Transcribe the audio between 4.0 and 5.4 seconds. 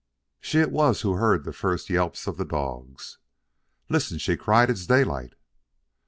she cried. "It's Daylight!"